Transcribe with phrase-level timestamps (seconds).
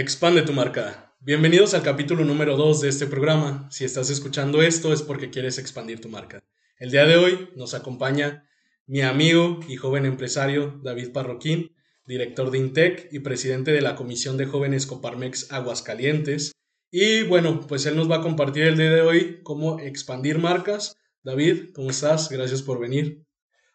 [0.00, 1.14] Expande tu marca.
[1.20, 3.68] Bienvenidos al capítulo número 2 de este programa.
[3.70, 6.42] Si estás escuchando esto es porque quieres expandir tu marca.
[6.78, 8.48] El día de hoy nos acompaña
[8.86, 11.76] mi amigo y joven empresario David Parroquín,
[12.06, 16.52] director de Intec y presidente de la Comisión de Jóvenes Coparmex Aguascalientes.
[16.90, 20.96] Y bueno, pues él nos va a compartir el día de hoy cómo expandir marcas.
[21.22, 22.30] David, ¿cómo estás?
[22.30, 23.26] Gracias por venir.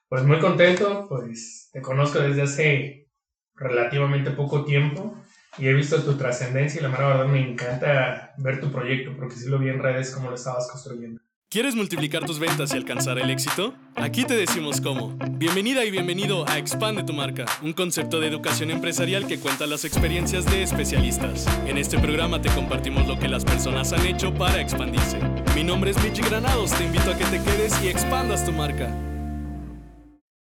[0.10, 3.12] Pues muy contento, pues te conozco desde hace
[3.54, 5.22] relativamente poco tiempo
[5.58, 9.36] y he visto tu trascendencia y la mera verdad me encanta ver tu proyecto porque
[9.36, 11.22] sí lo vi en redes cómo lo estabas construyendo.
[11.50, 13.74] ¿Quieres multiplicar tus ventas y alcanzar el éxito?
[13.96, 15.16] Aquí te decimos cómo.
[15.32, 19.86] Bienvenida y bienvenido a Expande tu marca, un concepto de educación empresarial que cuenta las
[19.86, 21.48] experiencias de especialistas.
[21.66, 25.20] En este programa te compartimos lo que las personas han hecho para expandirse.
[25.56, 28.90] Mi nombre es Michi Granados, te invito a que te quedes y expandas tu marca.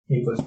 [0.09, 0.41] Y pues,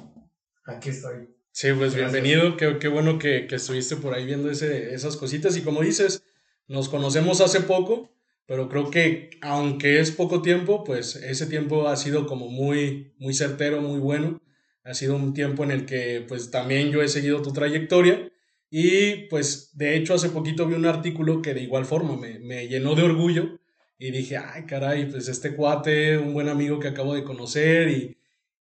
[0.66, 1.37] aquí estoy.
[1.60, 5.58] Sí, pues bienvenido, qué, qué bueno que, que, estuviste por ahí viendo ese, esas cositas.
[5.58, 6.24] Y como dices,
[6.68, 8.12] nos conocemos hace poco,
[8.46, 13.34] pero creo que aunque es poco tiempo, pues ese tiempo ha sido como muy, muy
[13.34, 14.40] certero, muy bueno.
[14.84, 18.32] Ha sido un tiempo en el que pues también yo he seguido tu trayectoria.
[18.70, 22.68] Y pues de hecho hace poquito vi un artículo que de igual forma me, me
[22.68, 23.60] llenó de orgullo.
[23.98, 28.17] Y dije, ay caray, pues este cuate, un buen amigo que acabo de conocer y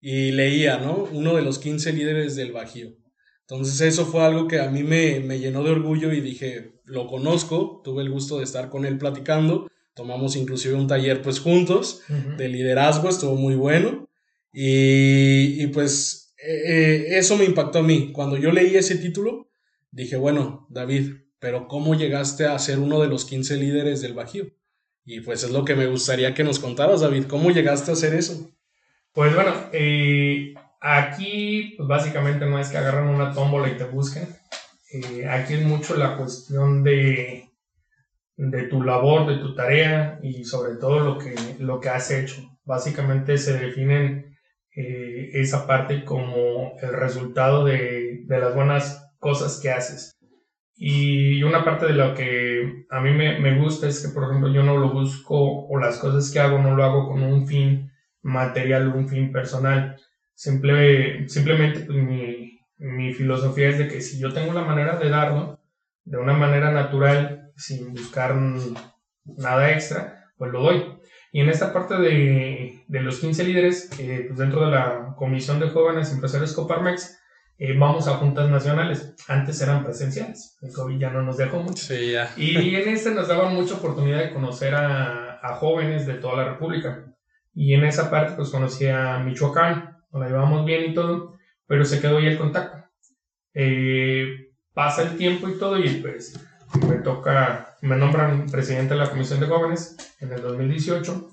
[0.01, 1.09] y leía, ¿no?
[1.13, 2.97] Uno de los 15 líderes del Bajío.
[3.43, 7.07] Entonces eso fue algo que a mí me, me, llenó de orgullo y dije, lo
[7.07, 12.03] conozco, tuve el gusto de estar con él platicando, tomamos inclusive un taller pues juntos
[12.37, 14.09] de liderazgo, estuvo muy bueno
[14.53, 18.13] y, y pues eh, eh, eso me impactó a mí.
[18.13, 19.51] Cuando yo leí ese título,
[19.91, 24.47] dije, bueno, David, pero ¿cómo llegaste a ser uno de los 15 líderes del Bajío?
[25.05, 28.15] Y pues es lo que me gustaría que nos contaras, David, ¿cómo llegaste a hacer
[28.15, 28.53] eso?
[29.13, 34.29] Pues bueno, eh, aquí pues básicamente no es que agarran una tómbola y te busquen.
[34.93, 37.51] Eh, aquí es mucho la cuestión de,
[38.37, 42.41] de tu labor, de tu tarea y sobre todo lo que, lo que has hecho.
[42.65, 44.37] Básicamente se definen
[44.77, 50.13] eh, esa parte como el resultado de, de, las buenas cosas que haces.
[50.77, 54.53] Y una parte de lo que a mí me, me gusta es que, por ejemplo,
[54.53, 57.91] yo no lo busco o las cosas que hago no lo hago con un fin
[58.23, 59.97] material un fin personal.
[60.35, 65.11] Simple, simplemente pues, mi, mi, filosofía es de que si yo tengo la manera de
[65.11, 65.61] darlo
[66.05, 68.35] de una manera natural, sin buscar
[69.25, 70.85] nada extra, pues lo doy.
[71.33, 75.61] Y en esta parte de, de los 15 líderes, eh, pues dentro de la Comisión
[75.61, 77.21] de Jóvenes Empresarios Coparmex,
[77.59, 79.15] eh, vamos a juntas nacionales.
[79.29, 81.85] Antes eran presenciales, el COVID ya no nos dejó mucho.
[81.85, 82.33] Sí, ya.
[82.37, 86.53] Y en este nos daban mucha oportunidad de conocer a, a jóvenes de toda la
[86.53, 87.10] República.
[87.55, 91.85] Y en esa parte pues conocí a Michoacán, nos la llevamos bien y todo, pero
[91.85, 92.85] se quedó ahí el contacto.
[93.55, 96.39] Eh, pasa el tiempo y todo y pues
[96.87, 101.29] me toca, me nombran presidente de la Comisión de Jóvenes en el 2018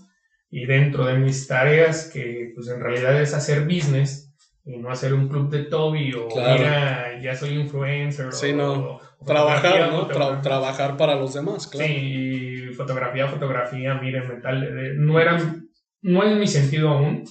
[0.49, 4.33] y dentro de mis tareas que pues en realidad es hacer business
[4.65, 8.99] y no hacer un club de Toby o mira, ya soy influencer sí, no.
[9.25, 10.07] trabajar, ¿no?
[10.41, 11.87] trabajar para los demás, claro.
[11.87, 15.66] Sí, fotografía, fotografía, miren, metal, no eran
[16.01, 17.23] no es mi sentido aún.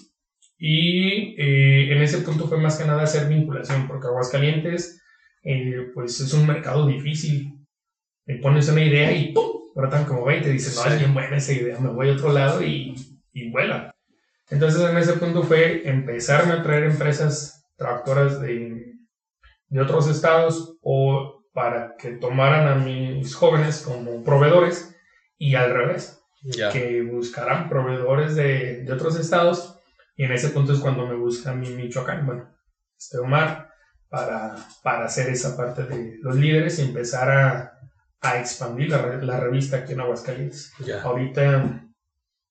[0.58, 5.02] Y eh, en ese punto fue más que nada hacer vinculación, porque Aguascalientes,
[5.42, 7.52] eh, pues es un mercado difícil.
[8.24, 9.44] Me pones una idea y ¡pum!
[9.74, 12.62] Brotan como 20, dices, no, es bien buena esa idea, me voy a otro lado
[12.62, 12.94] y,
[13.32, 13.94] y vuela.
[14.48, 18.94] Entonces en ese punto fue empezarme a traer empresas tractoras de,
[19.68, 24.96] de otros estados o para que tomaran a mis jóvenes como proveedores
[25.38, 26.22] y al revés
[26.72, 29.78] que buscarán proveedores de, de, otros estados
[30.16, 32.48] y en ese punto es cuando me busca mi Michoacán, bueno,
[32.96, 33.70] este Omar,
[34.08, 37.78] para, para hacer esa parte de los líderes y empezar a,
[38.20, 40.72] a expandir la, la, revista aquí en Aguascalientes.
[41.02, 41.82] Ahorita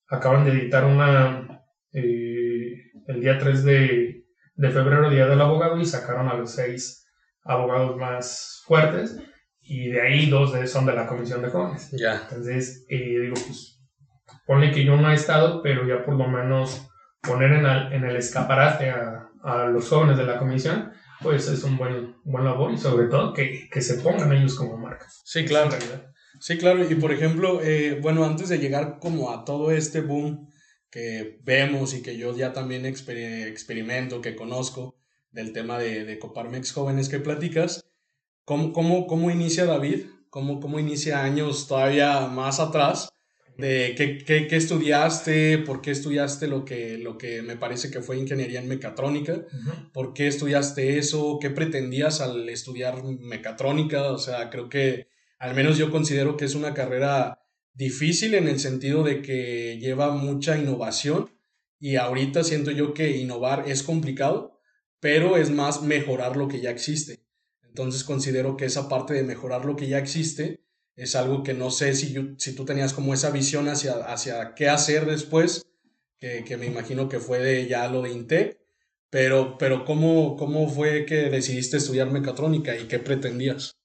[0.08, 5.86] acaban de editar una eh, el día 3 de, de febrero, Día del Abogado, y
[5.86, 7.08] sacaron a los seis
[7.44, 9.18] abogados más fuertes
[9.62, 11.90] y de ahí dos de, son de la Comisión de Jóvenes.
[11.92, 12.22] Ya.
[12.22, 13.75] Entonces, eh, digo, pues
[14.46, 16.88] Pone que yo no he estado, pero ya por lo menos
[17.22, 21.64] poner en el, en el escaparate a, a, los jóvenes de la comisión, pues es
[21.64, 25.22] un buen, buen labor y sobre todo que, que se pongan ellos como marcas.
[25.24, 25.72] Sí, claro.
[26.40, 26.90] Sí, claro.
[26.90, 30.50] Y por ejemplo, eh, bueno, antes de llegar como a todo este boom
[30.90, 34.98] que vemos y que yo ya también exper experimento, que conozco
[35.32, 37.86] del tema de, de Coparmex Jóvenes que platicas,
[38.46, 40.06] ¿cómo, cómo, cómo inicia David?
[40.30, 43.10] ¿Cómo, ¿Cómo inicia años todavía más atrás?
[43.58, 48.02] De qué, qué, qué, estudiaste, por qué estudiaste lo que, lo que me parece que
[48.02, 49.46] fue ingeniería en mecatrónica,
[49.94, 55.08] por qué estudiaste eso, qué pretendías al estudiar mecatrónica, o sea, creo que
[55.40, 57.40] al menos yo considero que es una carrera
[57.74, 61.32] difícil en el sentido de que lleva mucha innovación
[61.80, 64.60] y ahorita siento yo que innovar es complicado,
[65.00, 67.20] pero es más mejorar lo que ya existe.
[67.64, 70.65] Entonces considero que esa parte de mejorar lo que ya existe
[70.96, 74.70] es algo que no sé si, si tú tenías como esa visión hacia, hacia qué
[74.70, 75.66] hacer después,
[76.20, 78.58] que, que me imagino que fue de ya lo de Intec,
[79.10, 83.76] pero, pero ¿cómo, ¿cómo fue que decidiste estudiar mecatrónica y qué pretendías?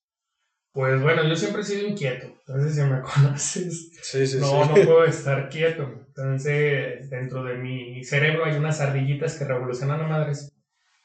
[0.72, 5.48] Pues bueno, yo siempre he sido inquieto, entonces si me conoces, no, no puedo estar
[5.48, 6.06] quieto.
[6.06, 10.52] Entonces, dentro de mi cerebro hay unas ardillitas que revolucionan a madres.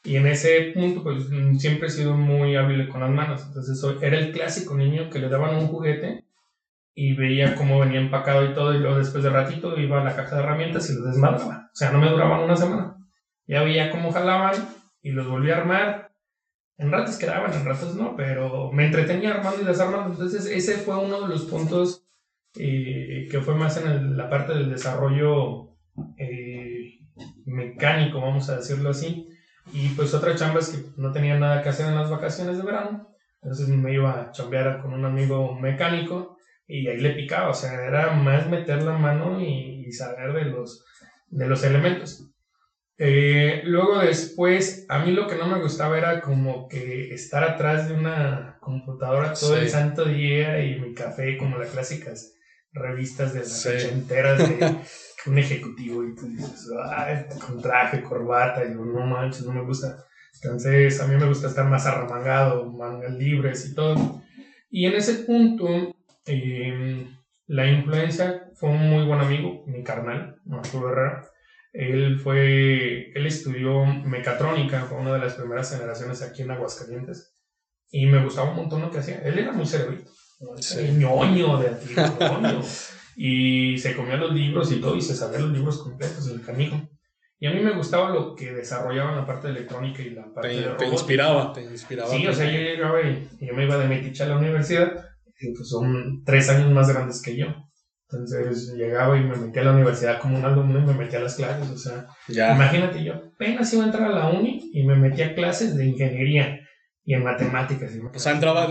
[0.06, 1.26] Y en ese punto, pues
[1.58, 3.44] siempre he sido muy hábil con las manos.
[3.46, 6.24] Entonces, era el clásico niño que le daban un juguete
[6.94, 8.74] y veía cómo venía empacado y todo.
[8.74, 11.70] Y luego, después de ratito, iba a la caja de herramientas y lo desmadraba.
[11.72, 12.96] O sea, no me duraban una semana.
[13.46, 14.54] Ya veía cómo jalaban
[15.02, 16.06] y los volví a armar
[16.78, 20.10] en ratos quedaban, en ratos no, pero me entretenía armando y desarmando.
[20.10, 22.04] Entonces, ese fue uno de los puntos
[22.58, 25.70] eh, que fue más en la parte del desarrollo
[26.18, 26.98] eh,
[27.46, 29.28] mecánico, vamos a decirlo así.
[29.72, 32.62] Y pues otra chamba es que no tenía nada que hacer en las vacaciones de
[32.62, 33.08] verano.
[33.42, 37.50] Entonces me iba a chambear con un amigo mecánico y ahí le picaba.
[37.50, 40.84] O sea, era más meter la mano y, y saber de los,
[41.28, 42.26] de los elementos.
[42.98, 47.88] Eh, luego después, a mí lo que no me gustaba era como que estar atrás
[47.88, 52.32] de una computadora todo el santo día y mi café como las clásicas
[52.72, 54.76] revistas de las ochenteras de
[55.30, 56.68] un ejecutivo y tú dices,
[57.44, 60.04] con traje, corbata, y yo, no manches, no me gusta.
[60.42, 64.22] Entonces, a mí me gusta estar más arremangado, mangas libres y todo.
[64.70, 65.94] Y en ese punto,
[66.26, 71.30] em, la influencia fue un muy buen amigo, mi carnal, Arturo Herrera
[71.76, 77.34] él fue, él estudió mecatrónica, fue una de las primeras generaciones aquí en Aguascalientes.
[77.90, 79.18] Y me gustaba un montón lo que hacía.
[79.18, 80.10] Él era muy cerebrito,
[80.98, 82.04] ñoño de antiguo,
[83.16, 86.76] Y se comía los libros y todo, y se sabía los libros completos, el canijo.
[87.38, 90.48] Y a mí me gustaba lo que desarrollaba en la parte electrónica y la parte
[90.48, 92.10] te, de Te inspiraba, te inspiraba.
[92.10, 94.92] Sí, o sea, yo llegaba y, yo me iba de Metiche a la universidad,
[95.38, 97.46] y pues son tres años más grandes que yo.
[98.08, 101.22] Entonces llegaba y me metía a la universidad como un alumno y me metía a
[101.22, 101.68] las clases.
[101.70, 105.34] O sea, imagínate, yo apenas iba a entrar a la uni y me metía a
[105.34, 106.60] clases de ingeniería
[107.04, 107.92] y en matemáticas.
[108.14, 108.68] o sea, entraba,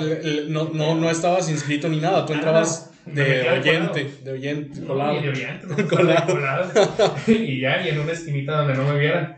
[0.48, 5.22] no, no, no estabas inscrito ni nada, tú entrabas de, oyente, de oyente, colado.
[5.22, 6.72] de oyente, colado.
[7.28, 9.38] y ya, y en una esquinita donde no me vieran.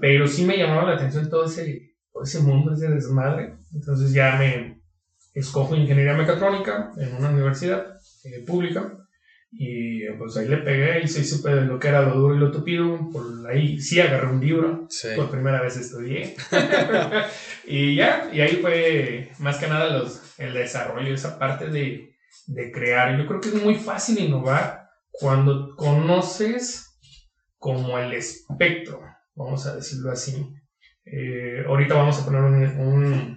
[0.00, 3.54] Pero sí me llamaba la atención todo ese, todo ese mundo, ese desmadre.
[3.72, 4.80] Entonces ya me
[5.34, 9.06] escojo ingeniería mecatrónica en una universidad eh, pública
[9.52, 12.38] y pues ahí le pegué y se supe de lo que era lo duro y
[12.38, 13.08] lo tupido.
[13.10, 14.88] Por ahí sí agarré un libro.
[15.14, 16.34] Por primera vez estudié.
[17.66, 22.15] y ya, y ahí fue más que nada los, el desarrollo, esa parte de,
[22.46, 23.16] de crear.
[23.18, 26.98] Yo creo que es muy fácil innovar cuando conoces
[27.58, 29.00] como el espectro,
[29.34, 30.52] vamos a decirlo así.
[31.04, 33.36] Eh, ahorita vamos a poner un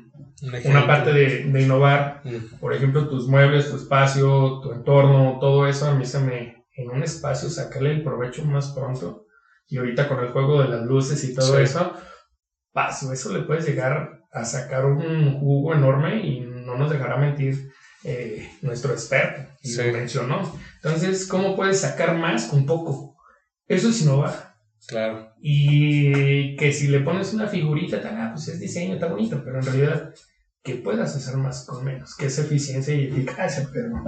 [0.65, 2.59] una parte de, de innovar, mm.
[2.59, 6.89] por ejemplo, tus muebles, tu espacio, tu entorno, todo eso, a mí se me, en
[6.89, 9.25] un espacio, sacarle el provecho más pronto.
[9.67, 11.93] Y ahorita con el juego de las luces y todo eso,
[12.71, 17.71] paso, eso le puedes llegar a sacar un jugo enorme y no nos dejará mentir
[18.03, 20.59] eh, nuestro experto, y lo mencionó.
[20.75, 23.17] Entonces, ¿cómo puedes sacar más con poco?
[23.67, 24.55] Eso es innovar.
[24.87, 25.33] Claro.
[25.41, 29.59] Y que si le pones una figurita, tan, ah, pues es diseño, está bonito, pero
[29.59, 30.13] en realidad
[30.63, 34.03] que puedas hacer más con menos, que es eficiencia y eficacia, pero,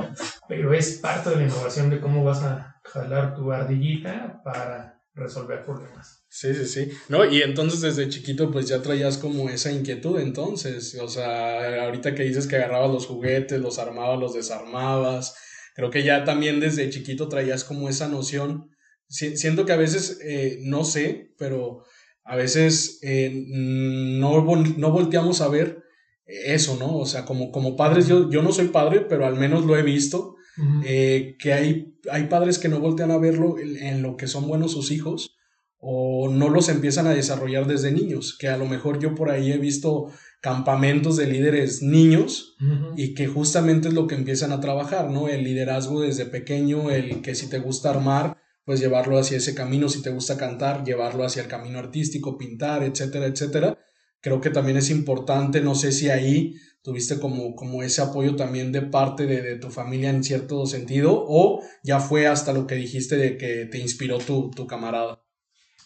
[0.48, 5.64] pero es parte de la innovación de cómo vas a jalar tu ardillita para resolver
[5.64, 6.24] problemas.
[6.30, 6.92] Sí, sí, sí.
[7.10, 12.16] No, y entonces desde chiquito pues ya traías como esa inquietud entonces, o sea, ahorita
[12.16, 15.36] que dices que agarrabas los juguetes, los armabas, los desarmabas,
[15.76, 18.70] creo que ya también desde chiquito traías como esa noción,
[19.08, 21.84] siento que a veces, eh, no sé, pero
[22.24, 25.84] a veces eh, no, no volteamos a ver
[26.26, 26.98] eso, ¿no?
[26.98, 29.84] O sea, como, como padres, yo, yo no soy padre, pero al menos lo he
[29.84, 30.36] visto,
[30.84, 34.74] eh, que hay, hay padres que no voltean a verlo en, lo que son buenos
[34.74, 35.38] sus hijos
[35.80, 39.52] o no los empiezan a desarrollar desde niños, que a lo mejor yo por ahí
[39.52, 42.56] he visto campamentos de líderes niños
[42.96, 45.28] y que justamente es lo que empiezan a trabajar, ¿no?
[45.28, 49.90] El liderazgo desde pequeño, el que si te gusta armar, pues llevarlo hacia ese camino,
[49.90, 53.80] si te gusta cantar, llevarlo hacia el camino artístico, pintar, etcétera, etcétera.
[54.20, 58.72] Creo que también es importante, no sé si ahí tuviste como, como ese apoyo también
[58.72, 63.18] de parte de, tu familia en cierto sentido o ya fue hasta lo que dijiste
[63.18, 65.22] de que te inspiró tu, tu camarada.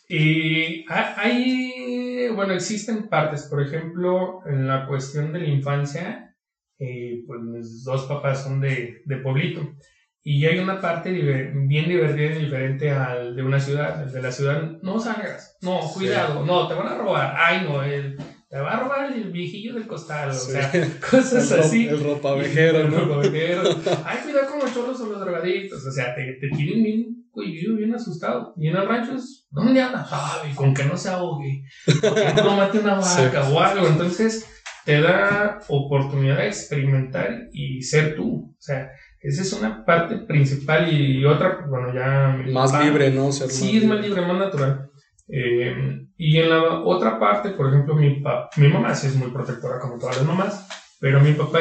[0.07, 6.35] Y hay, bueno, existen partes, por ejemplo, en la cuestión de la infancia,
[6.77, 9.75] eh, pues mis dos papás son de, de pueblito.
[10.21, 14.03] Y hay una parte bien divertida y diferente al de una ciudad.
[14.03, 17.83] El de la ciudad, no salgas, no, cuidado, no, te van a robar, ay no,
[17.83, 18.17] el,
[18.55, 20.71] te va a robar el viejillo del costal, o sea,
[21.11, 21.89] cosas así.
[21.89, 23.63] El ropavejero, El ropavejero.
[24.05, 27.75] ay, cuidado con los cholos o los drogadictos, o sea, te, te tienen bien cohibido,
[27.75, 28.53] bien asustado.
[28.55, 30.07] Y en el rancho es, ¿dónde andas?
[30.09, 31.65] Ay, con que no se ahogue,
[31.99, 33.87] con que no mate una vaca o algo.
[33.87, 34.49] Entonces,
[34.85, 40.89] te da oportunidad de experimentar y ser tú, o sea, esa es una parte principal
[40.93, 42.37] y otra, pues, bueno, ya...
[42.53, 43.33] Más libre, ¿no?
[43.33, 44.91] sí, es más libre, más natural.
[45.27, 48.23] Eh, y en la otra parte, por ejemplo, mi,
[48.57, 50.67] mi mamá sí es muy protectora como todas las mamás,
[50.99, 51.59] pero mi papá,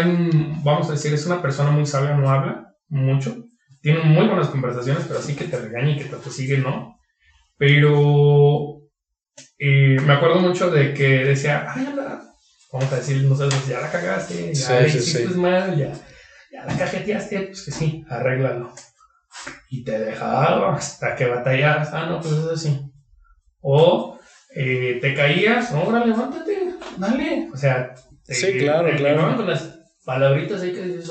[0.63, 3.45] vamos a decir, es una persona muy sabia, no habla mucho,
[3.81, 6.99] tiene muy buenas conversaciones, pero así que te regaña y que te sigue, ¿no?
[7.57, 8.81] Pero
[9.59, 12.23] eh, me acuerdo mucho de que decía, ay, anda,
[12.73, 15.93] vamos a decir, no sé, ya la cagaste, ya sí, hiciste mal, ya
[16.55, 18.73] ya la cajeteaste, pues que sí, arréglalo.
[19.71, 22.81] Y te dejaba hasta que batallas, ah, no, pues es así.
[23.67, 24.19] O
[24.55, 27.49] eh, te caías, ahora levántate, dale.
[27.51, 27.95] O sea,
[28.27, 29.37] te, sí, claro, claro.
[29.37, 31.11] con las palabritas ahí que dices,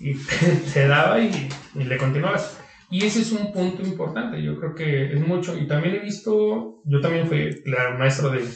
[0.00, 0.14] y
[0.74, 2.58] te, daba y, y, le continuabas.
[2.90, 5.56] Y ese es un punto importante, yo creo que es mucho.
[5.56, 8.48] Y también he visto, yo también fui claro, maestro de,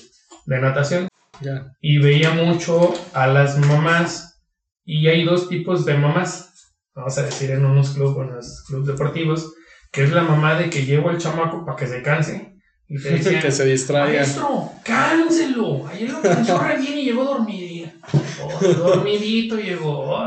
[0.46, 1.08] de natación.
[1.82, 4.42] Y veía mucho a las mamás
[4.86, 8.86] y hay dos tipos de mamás, vamos a decir en unos clubes, en los clubes
[8.86, 9.54] deportivos,
[9.92, 12.55] que es la mamá de que llevo al chamaco para que se canse.
[12.88, 14.20] Y te decían, que se distraiga.
[14.20, 15.86] Maestro, cánselo.
[15.86, 17.90] Ayer lo cansó re bien y llegó dormidito.
[18.42, 20.18] Oh, dormidito llegó.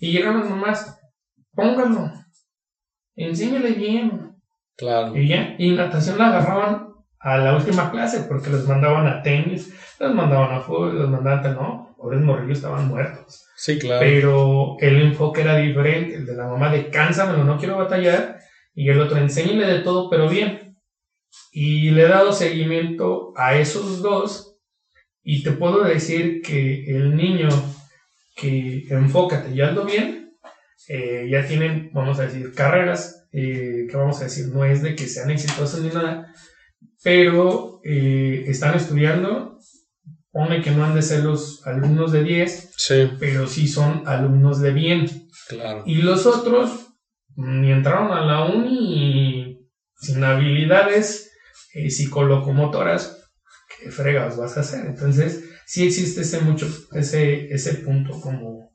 [0.00, 1.00] Y llegaron las mamás,
[1.52, 2.12] póngalo.
[3.16, 4.36] Enséñale bien.
[4.76, 5.16] Claro.
[5.16, 6.88] Y ya, y natación la agarraban
[7.20, 11.44] a la última clase porque los mandaban a tenis, los mandaban a fútbol, los mandaban
[11.44, 13.44] a no, pobres morrillos estaban muertos.
[13.56, 14.00] Sí, claro.
[14.00, 18.38] Pero el enfoque era diferente, el de la mamá de cánsamelo, no quiero batallar,
[18.72, 20.67] y el otro enséñale de todo, pero bien.
[21.52, 24.56] Y le he dado seguimiento a esos dos,
[25.22, 27.48] y te puedo decir que el niño
[28.36, 30.36] que enfócate y hazlo bien,
[30.88, 34.94] eh, ya tienen, vamos a decir, carreras, eh, que vamos a decir, no es de
[34.94, 36.32] que sean exitosos ni nada,
[37.02, 39.58] pero eh, están estudiando
[40.30, 42.74] pone que no han de ser los alumnos de 10,
[43.18, 45.28] pero sí son alumnos de bien.
[45.48, 45.82] Claro.
[45.86, 46.90] Y los otros
[47.34, 49.37] ni entraron a la uni
[49.98, 51.32] sin habilidades
[51.74, 53.30] eh, psicolocomotoras,
[53.78, 54.86] ¿qué fregas vas a hacer?
[54.86, 58.72] Entonces, sí existe ese mucho, ese, ese punto como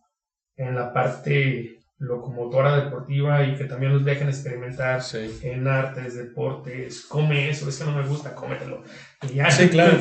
[0.55, 5.01] en la parte locomotora deportiva y que también los dejen experimentar
[5.41, 8.83] en artes, deportes, come eso, es que no me gusta, cómetelo.
[9.49, 9.99] sí, claro.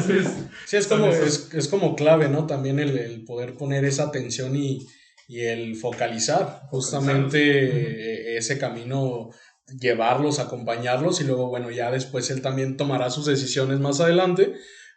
[0.66, 2.46] sí, es como, es, como clave, ¿no?
[2.46, 4.86] También el, poder poner esa atención y,
[5.28, 9.30] el focalizar justamente ese camino,
[9.66, 14.54] llevarlos, acompañarlos y luego, bueno, ya después él también tomará sus decisiones más adelante.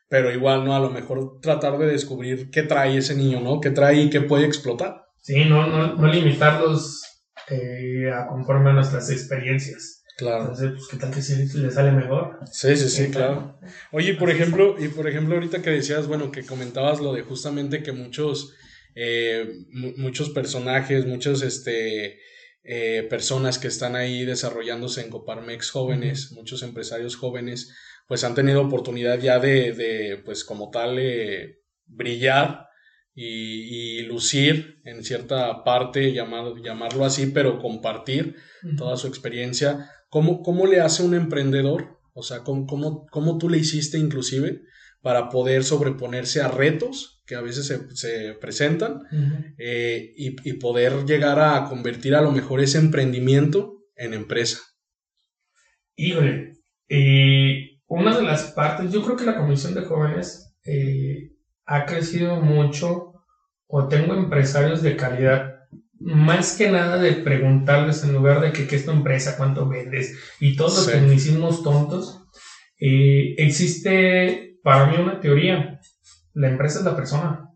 [0.07, 0.75] Pero igual, ¿no?
[0.75, 3.59] A lo mejor tratar de descubrir qué trae ese niño, ¿no?
[3.59, 5.05] ¿Qué trae y qué puede explotar.
[5.19, 7.01] Sí, no, no, no limitarlos
[7.49, 10.03] eh, a conforme a nuestras experiencias.
[10.17, 10.41] Claro.
[10.41, 12.39] Entonces, pues, ¿qué tal que si le sale mejor?
[12.51, 13.59] Sí, sí, sí, claro.
[13.91, 17.83] Oye, por ejemplo, y por ejemplo, ahorita que decías, bueno, que comentabas lo de justamente
[17.83, 18.53] que muchos,
[18.93, 19.45] eh,
[19.97, 22.19] muchos personajes, muchas este,
[22.65, 27.73] eh, personas que están ahí desarrollándose en Coparmex jóvenes, muchos empresarios jóvenes,
[28.07, 30.99] pues han tenido oportunidad ya de, de pues como tal,
[31.87, 32.65] brillar
[33.15, 38.35] y, lucir en cierta parte, llamarlo así, pero compartir
[38.77, 39.89] toda su experiencia.
[40.09, 41.99] ¿Cómo, ¿Cómo, le hace un emprendedor?
[42.13, 44.61] O sea, ¿cómo, cómo, tú le hiciste inclusive
[45.05, 49.03] para poder sobreponerse a retos que a veces se, presentan
[49.59, 54.61] eh, y, poder llegar a convertir a lo mejor ese emprendimiento en empresa?
[55.95, 56.53] Híjole,
[56.89, 61.33] eh, una de las partes, yo creo que la Comisión de Jóvenes eh,
[61.67, 63.13] ha crecido mucho
[63.67, 65.67] o tengo empresarios de calidad,
[65.99, 70.17] más que nada de preguntarles en lugar de que qué es tu empresa, cuánto vendes
[70.39, 72.23] y todos los tecnicismos tontos,
[72.79, 75.79] existe para mí una teoría.
[76.33, 77.51] La empresa es la persona.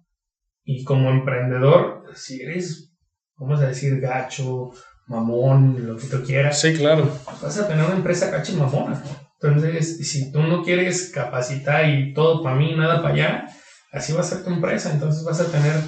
[0.64, 2.94] Y como emprendedor, si eres,
[3.36, 4.70] vamos a decir, gacho,
[5.08, 6.62] mamón, lo que tú quieras.
[6.62, 7.12] Sí, claro.
[7.42, 9.04] Vas a tener una empresa gacho y mamona.
[9.42, 13.48] Entonces, si tú no quieres capacitar y todo para mí, nada para allá,
[13.92, 15.82] así va a ser tu empresa, entonces vas a tener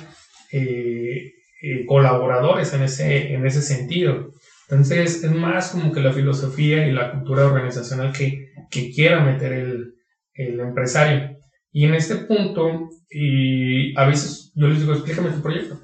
[0.51, 4.33] eh, eh, colaboradores en ese, en ese sentido.
[4.67, 9.53] Entonces es más como que la filosofía y la cultura organizacional que, que quiera meter
[9.53, 10.00] el,
[10.47, 11.37] el empresario.
[11.71, 15.79] Y en este punto, y a veces yo les digo, explícame tu proyecto.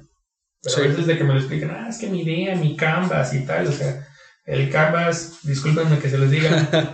[0.62, 3.32] Pero a veces de que me lo explican, ah, es que mi idea, mi canvas
[3.32, 4.06] y tal, o sea,
[4.44, 6.68] el canvas, discúlpenme que se les diga,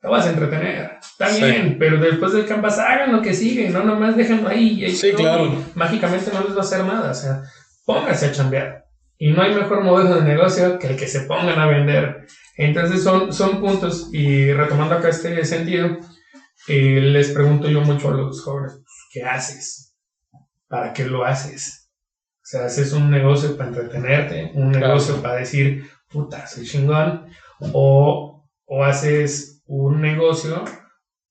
[0.00, 3.82] te vas a entretener, está bien, pero después del canvas hagan lo que sigue, no
[3.82, 4.84] nomás déjenlo ahí.
[4.84, 5.64] Y sí, claro.
[5.74, 7.42] mágicamente no les va a hacer nada, o sea,
[7.84, 8.84] pónganse a chambear.
[9.22, 12.26] Y no hay mejor modelo de negocio que el que se pongan a vender.
[12.56, 15.96] Entonces son, son puntos, y retomando acá este sentido,
[16.66, 19.94] eh, les pregunto yo mucho a los jóvenes, pues, ¿qué haces?
[20.66, 21.88] ¿Para qué lo haces?
[22.38, 27.26] O sea, haces un negocio para entretenerte, un negocio para decir, puta, soy chingón,
[27.72, 30.64] o, o haces un negocio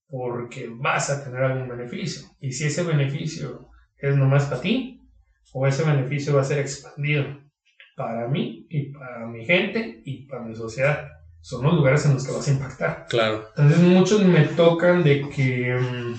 [0.08, 2.26] porque vas a tener algún beneficio.
[2.40, 3.68] Y si ese beneficio
[3.98, 5.06] es nomás para ti,
[5.52, 7.51] o ese beneficio va a ser expandido
[7.96, 11.08] para mí y para mi gente y para mi sociedad.
[11.42, 13.06] Son los lugares en los que vas a impactar.
[13.10, 13.46] Claro.
[13.56, 15.76] Entonces muchos me tocan de que...
[15.76, 16.16] Mm,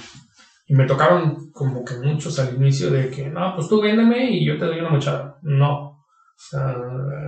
[0.66, 4.46] y me tocaron como que muchos al inicio de que, no, pues tú véndeme y
[4.46, 5.38] yo te doy una mochada.
[5.42, 6.76] No, o sea,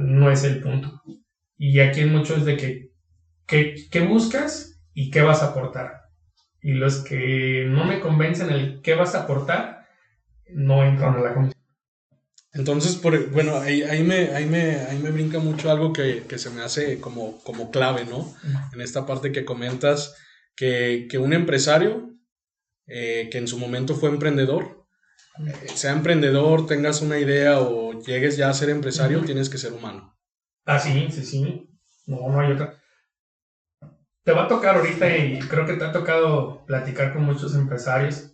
[0.01, 1.03] no es el punto.
[1.59, 2.91] Y aquí es mucho es de que,
[3.47, 6.05] ¿qué buscas y qué vas a aportar?
[6.63, 9.87] Y los que no me convencen el qué vas a aportar,
[10.49, 11.61] no entran a la comisión.
[12.55, 16.39] Entonces, por, bueno, ahí, ahí, me, ahí, me, ahí me brinca mucho algo que, que
[16.39, 18.33] se me hace como, como clave, ¿no?
[18.73, 20.15] En esta parte que comentas,
[20.55, 22.15] que, que un empresario
[22.87, 24.87] eh, que en su momento fue emprendedor,
[25.39, 29.73] eh, sea emprendedor, tengas una idea o llegues ya a ser empresario, tienes que ser
[29.73, 30.17] humano.
[30.65, 31.71] Ah, sí, sí, sí.
[32.07, 32.81] No, no hay otra.
[34.23, 38.34] Te va a tocar ahorita y creo que te ha tocado platicar con muchos empresarios.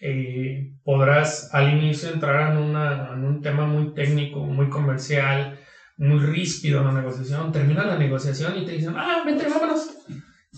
[0.00, 5.58] Eh, podrás al inicio entrar en, una, en un tema muy técnico, muy comercial,
[5.96, 7.52] muy ríspido en la negociación.
[7.52, 9.90] Termina la negociación y te dicen, ah, vente, vámonos.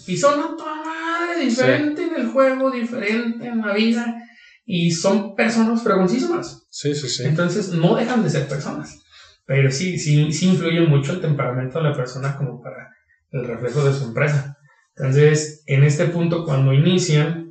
[0.06, 4.22] Y son a toda madre, diferente en el juego, diferente en la vida.
[4.64, 6.66] Y son personas fregoncísimas.
[6.70, 7.24] Sí, sí, sí.
[7.24, 9.02] Entonces no dejan de ser personas.
[9.44, 12.90] Pero sí, sí, sí influye mucho el temperamento de la persona como para
[13.32, 14.56] el reflejo de su empresa.
[14.96, 17.41] Entonces, en este punto, cuando inician,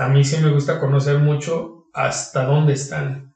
[0.00, 3.34] a mí sí me gusta conocer mucho hasta dónde están.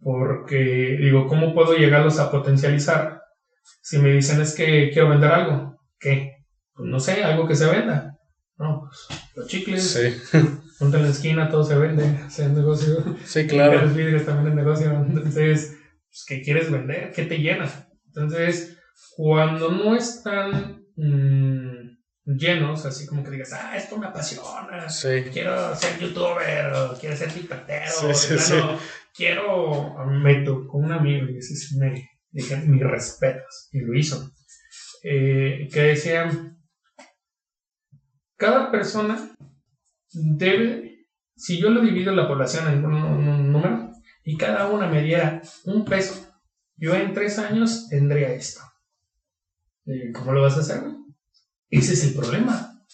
[0.00, 3.22] Porque digo, ¿cómo puedo llegarlos a potencializar?
[3.82, 6.36] Si me dicen es que quiero vender algo, ¿qué?
[6.72, 8.16] Pues no sé, algo que se venda.
[8.58, 9.90] No, pues los chicles.
[9.90, 10.38] Sí.
[10.78, 13.16] Ponte en la esquina, todo se vende, se negocio.
[13.24, 13.80] Sí, claro.
[13.82, 14.92] Los vidrios también en negocio.
[14.92, 17.12] Entonces, pues, ¿qué quieres vender?
[17.12, 17.68] ¿Qué te llena?
[18.06, 18.78] Entonces,
[19.16, 21.63] cuando no están mm,
[22.24, 25.24] llenos, así como que digas, ah, esto me apasiona, sí.
[25.32, 28.54] quiero ser youtuber, o quiero ser sí, sí,
[29.14, 34.32] quiero, me tocó un amigo y ese me dije mis respetos, y lo hizo,
[35.02, 36.30] eh, que decía,
[38.36, 39.36] cada persona
[40.12, 41.06] debe,
[41.36, 43.90] si yo lo divido la población en un, número
[44.24, 46.14] y cada una me diera un peso,
[46.76, 48.60] yo en tres años tendría esto.
[50.14, 50.82] ¿Cómo lo vas a hacer,
[51.70, 52.84] Ese es el problema.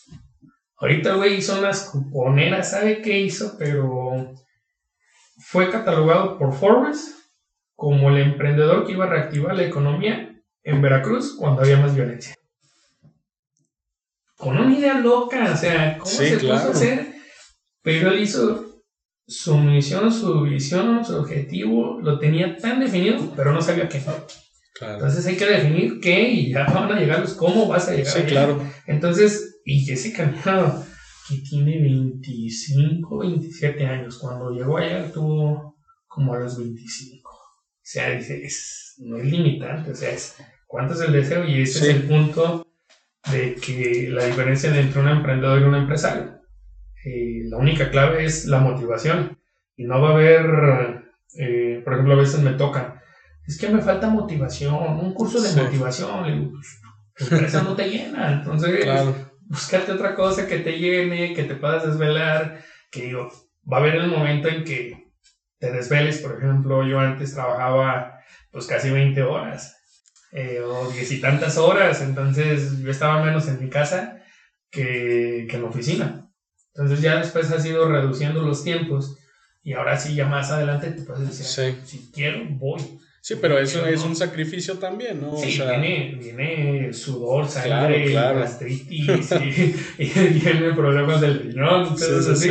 [0.77, 3.57] Ahorita el güey hizo unas cuponeras, ¿sabe qué hizo?
[3.59, 4.35] Pero
[5.39, 7.17] fue catalogado por Forbes
[7.75, 12.35] como el emprendedor que iba a reactivar la economía en Veracruz cuando había más violencia
[14.41, 17.13] con una idea loca, o sea, ¿cómo se puso a hacer?
[17.83, 18.83] Pero él hizo
[19.27, 24.01] su misión, su visión, su objetivo, lo tenía tan definido, pero no sabía qué.
[24.81, 28.13] Entonces hay que definir qué y ya van a llegar los cómo vas a llegar.
[28.13, 28.65] Sí, claro.
[28.87, 30.33] Entonces, y Jessica,
[31.29, 37.31] que tiene 25, 27 años, cuando llegó allá tuvo como a los 25.
[37.31, 37.39] O
[37.83, 38.43] sea, dice,
[38.99, 42.67] no es limitante, o sea, es cuánto es el deseo y ese es el punto
[43.31, 46.41] de que la diferencia entre un emprendedor y un empresario.
[47.05, 49.39] Eh, la única clave es la motivación.
[49.77, 51.05] Y no va a haber,
[51.39, 53.00] eh, por ejemplo, a veces me toca,
[53.51, 56.53] es que me falta motivación, un curso de motivación.
[56.53, 56.81] Pues,
[57.17, 58.33] tu empresa no te llena.
[58.33, 58.87] Entonces,
[59.41, 62.63] búscate otra cosa que te llene, que te puedas desvelar.
[62.93, 63.29] Que digo,
[63.71, 65.13] va a haber el momento en que
[65.59, 66.19] te desveles.
[66.19, 68.21] Por ejemplo, yo antes trabajaba
[68.53, 69.77] pues casi 20 horas
[70.31, 74.23] eh, o diez y tantas horas, entonces yo estaba menos en mi casa
[74.71, 76.31] que, que en la oficina.
[76.73, 79.17] Entonces ya después has ido reduciendo los tiempos
[79.63, 83.01] y ahora sí, ya más adelante te puedes decir, si quiero, voy.
[83.23, 85.37] Sí, pero eso es un sacrificio también, ¿no?
[85.37, 89.33] Sí, viene, viene sudor, sangre, gastritis
[89.99, 90.09] y, y,
[90.41, 92.51] vienen problemas del riñón, entonces así.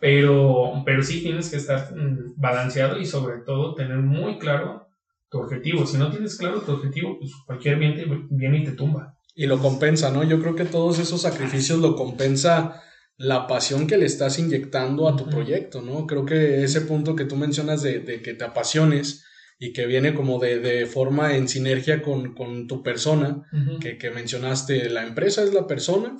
[0.00, 4.88] Pero, pero sí tienes que estar mm, balanceado y sobre todo tener muy claro
[5.28, 5.84] tu objetivo.
[5.84, 9.18] Si no tienes claro tu objetivo, pues cualquier viento viene y te tumba.
[9.34, 10.24] Y lo compensa, ¿no?
[10.24, 12.82] Yo creo que todos esos sacrificios lo compensa
[13.18, 16.06] la pasión que le estás inyectando a tu proyecto, ¿no?
[16.06, 19.25] Creo que ese punto que tú mencionas de, que te apasiones
[19.58, 23.42] y que viene como de, de forma en sinergia con, con tu persona,
[23.80, 26.16] que, que, mencionaste, la empresa es la persona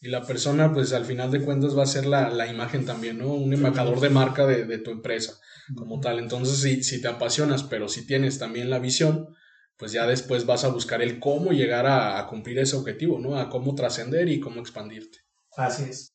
[0.00, 3.18] y la persona pues al final de cuentas va a ser la, la imagen también,
[3.18, 3.34] ¿no?
[3.34, 5.38] Un embajador de marca de, de tu empresa
[5.76, 6.18] como tal.
[6.18, 9.28] Entonces, si, si te apasionas, pero si tienes también la visión,
[9.76, 13.38] pues ya después vas a buscar el cómo llegar a, a cumplir ese objetivo, ¿no?
[13.38, 15.18] A cómo trascender y cómo expandirte.
[15.56, 16.14] Así es.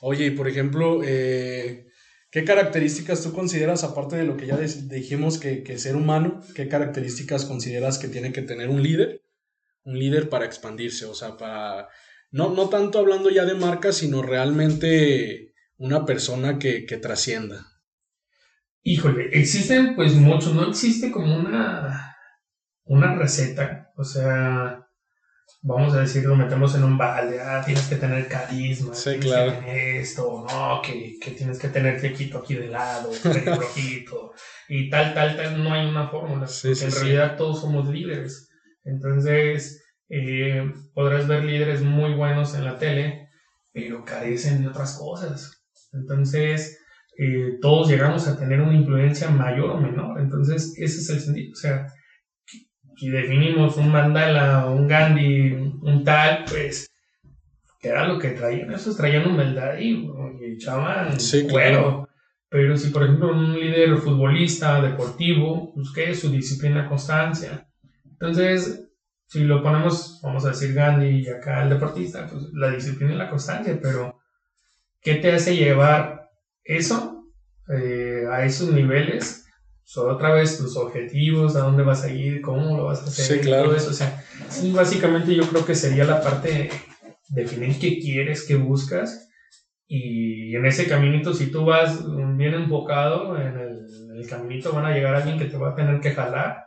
[0.00, 1.86] Oye, y por ejemplo, eh,
[2.30, 7.46] ¿Qué características tú consideras, aparte de lo que ya dijimos que, ser humano, qué características
[7.46, 9.22] consideras que tiene que tener un líder?
[9.84, 11.88] Un líder para expandirse, o sea, para,
[12.30, 17.64] no, no tanto hablando ya de marca, sino realmente una persona que, que trascienda.
[18.82, 22.14] Híjole, existen pues muchos, no existe como una,
[22.84, 24.77] una receta, o sea,
[25.62, 29.26] vamos a decir, lo metemos en un balde, ah, tienes que tener carisma, sí, tienes
[29.26, 29.50] claro.
[29.50, 33.10] que tener esto, no, que, que tienes que tener flequito aquí de lado,
[33.56, 34.32] rojito,
[34.68, 38.48] y tal, tal, tal, no hay una fórmula, Sí, sí, en realidad todos somos líderes,
[38.84, 43.28] entonces eh, podrás ver líderes muy buenos en la tele,
[43.72, 45.50] pero carecen de otras cosas,
[45.92, 46.78] entonces
[47.18, 51.52] eh, todos llegamos a tener una influencia mayor o menor, entonces ese es el sentido,
[51.52, 51.86] o sea,
[52.98, 56.90] si definimos un mandala, un Gandhi, un tal, pues,
[57.80, 59.90] que era lo que traían, esos traían humildad y,
[60.40, 61.80] y echaban Sí, cuero.
[61.80, 62.08] claro.
[62.50, 67.68] Pero si, por ejemplo, un líder futbolista, deportivo, pues, ¿qué es su disciplina, constancia?
[68.04, 68.88] Entonces,
[69.26, 73.16] si lo ponemos, vamos a decir Gandhi y acá el deportista, pues la disciplina y
[73.16, 74.18] la constancia, pero
[75.02, 76.30] ¿qué te hace llevar
[76.64, 77.26] eso
[77.68, 79.47] eh, a esos niveles?
[79.90, 83.38] So, otra vez tus objetivos, a dónde vas a ir, cómo lo vas a hacer,
[83.38, 83.68] Sí, claro.
[83.68, 83.88] todo eso.
[83.88, 86.70] O sea, sí, básicamente yo creo que sería la parte de
[87.30, 89.30] definir qué quieres, qué buscas.
[89.86, 92.04] Y en ese caminito, si tú vas
[92.36, 93.86] bien enfocado, en el,
[94.18, 96.66] el caminito van a llegar alguien que te va a tener que jalar.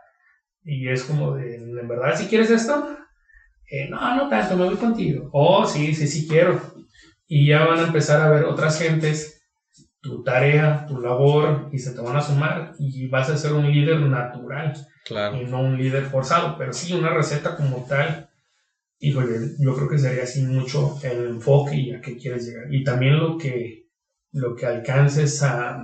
[0.64, 2.98] Y es como de, ¿en verdad si quieres esto?
[3.70, 5.30] Eh, no, no tanto, me voy contigo.
[5.32, 6.60] Oh, sí, sí, sí quiero.
[7.28, 9.41] Y ya van a empezar a ver otras gentes
[10.02, 13.72] tu tarea, tu labor, y se te van a sumar y vas a ser un
[13.72, 14.74] líder natural
[15.06, 15.36] Claro.
[15.38, 18.30] y no un líder forzado, pero sí una receta como tal.
[19.00, 22.72] Híjole, yo creo que sería así mucho el enfoque y a qué quieres llegar.
[22.74, 23.86] Y también lo que,
[24.32, 25.84] lo que alcances a,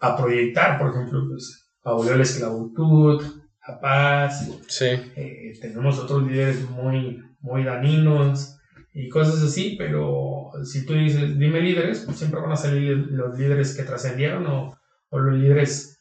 [0.00, 3.22] a proyectar, por ejemplo, pues abolió la esclavitud,
[3.66, 8.56] la paz, Sí, eh, tenemos otros líderes muy, muy daninos
[8.94, 13.36] y cosas así, pero si tú dices, dime líderes, pues siempre van a salir los
[13.36, 14.78] líderes que trascendieron o,
[15.10, 15.98] o los líderes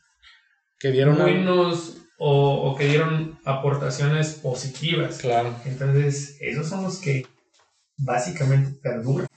[0.80, 5.18] que dieron buenos o, o que dieron aportaciones positivas.
[5.18, 5.56] Claro.
[5.66, 7.26] Entonces, esos son los que
[7.98, 9.28] básicamente perduran.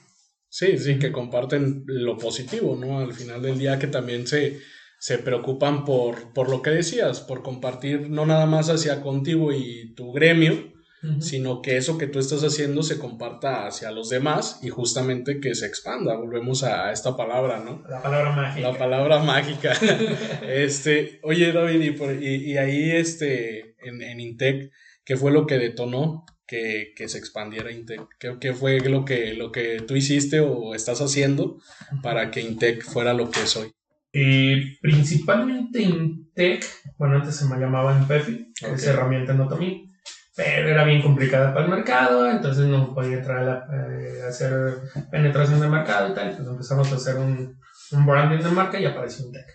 [0.49, 2.99] Sí, sí, que comparten lo positivo, ¿no?
[2.99, 4.59] Al final del día que también se,
[4.99, 9.95] se preocupan por, por lo que decías, por compartir no nada más hacia contigo y
[9.95, 10.76] tu gremio,
[11.19, 15.53] sino que eso que tú estás haciendo se comparta hacia los demás y justamente que
[15.55, 16.15] se expanda.
[16.15, 17.83] Volvemos a esta palabra, ¿no?
[17.87, 18.67] La palabra mágica.
[18.71, 19.73] La palabra mágica.
[20.47, 24.71] este, oye, David, y, por- y- y ahí este, en, en Intec,
[25.05, 28.01] ¿qué fue lo que detonó que, que se expandiera Intec?
[28.19, 31.59] ¿Qué, qué fue lo que, lo que tú hiciste o estás haciendo
[32.01, 33.71] para que Intec fuera lo que es hoy?
[34.13, 36.65] Eh, principalmente Intec,
[36.97, 39.91] bueno, antes se me llamaba Impefi, que es herramienta Notomi,
[40.37, 44.75] pero era bien complicada para el mercado, entonces no podía entrar a, eh, hacer
[45.11, 47.59] penetración de mercado y tal, entonces empezamos a hacer un,
[47.91, 49.47] un branding de marca y apareció Intec.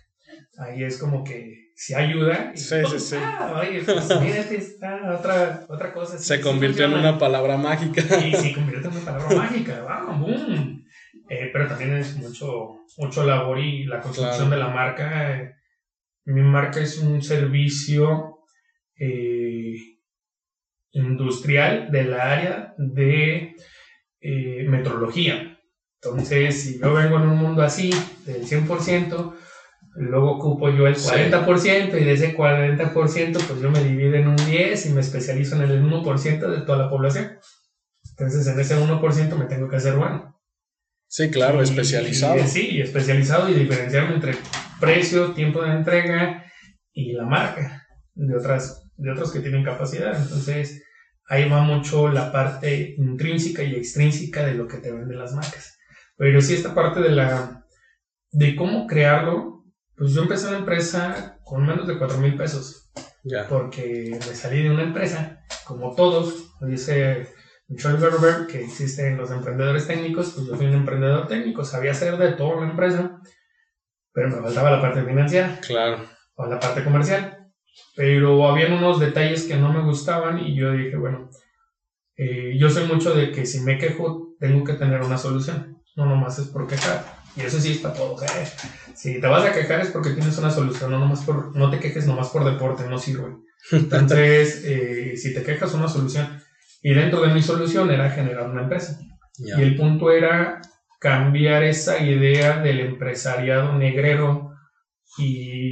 [0.58, 2.52] Ahí es como que si ayuda.
[2.54, 3.16] y, Sí, sí, sí.
[3.18, 6.18] Ah, oye, pues mira, aquí está otra, otra cosa.
[6.18, 8.02] sí, Se sí convirtió en una palabra mágica.
[8.18, 10.20] Y se convierte en una palabra mágica, ¡vamos!
[10.20, 10.84] ¡Boom!
[11.30, 14.50] Eh, pero también es mucho, mucho labor y la construcción Claro.
[14.50, 15.54] de la marca.
[16.26, 18.38] mi marca es un servicio
[18.96, 19.41] eh,
[20.92, 23.54] industrial del área de
[24.20, 25.58] eh, metrología.
[26.02, 27.90] Entonces, si yo vengo en un mundo así,
[28.26, 29.34] del 100%,
[29.94, 31.08] luego ocupo yo el Sí.
[31.08, 35.56] 40% y de ese 40% pues yo me divido en un 10 y me especializo
[35.56, 37.38] en el 1% de toda la población.
[38.10, 40.38] Entonces, en ese 1% me tengo que hacer bueno.
[41.08, 42.36] Sí, claro, Y- especializado.
[42.36, 44.34] y- sí, especializado y diferenciarme entre
[44.80, 46.44] precio, tiempo de entrega
[46.92, 50.16] y la marca de otras de otros que tienen capacidad.
[50.16, 50.84] Entonces,
[51.28, 55.78] ahí va mucho la parte intrínseca y extrínseca de lo que te venden las marcas.
[56.16, 57.64] Pero sí esta parte de la
[58.30, 59.64] de cómo crearlo,
[59.96, 62.90] pues yo empecé una empresa con menos de 4 mil pesos
[63.24, 63.46] Ya.
[63.48, 67.28] porque me salí de una empresa, como todos, dice
[67.68, 72.16] Michelle Gerber, que existen los emprendedores técnicos, pues yo fui un emprendedor técnico, sabía hacer
[72.16, 73.20] de todo en la empresa,
[74.12, 75.58] pero me faltaba la parte financiera.
[75.66, 75.98] Claro.
[76.34, 77.41] con la parte comercial.
[77.94, 81.30] Pero habían unos detalles que no me gustaban y yo dije, bueno,
[82.16, 85.78] eh, yo soy mucho de que si me quejo, tengo que tener una solución.
[85.96, 87.04] No nomás es por quejar.
[87.36, 88.22] Y eso sí está todo.
[88.22, 88.48] ¿eh?
[88.94, 91.78] Si te vas a quejar es porque tienes una solución, no, nomás por, no te
[91.78, 93.36] quejes nomás por deporte, no sirve.
[93.70, 96.40] Entonces, eh, si te quejas, una solución.
[96.82, 98.98] Y dentro de mi solución era generar una empresa.
[99.38, 100.60] Y el punto era
[101.00, 104.52] cambiar esa idea del empresariado negrero
[105.18, 105.71] y,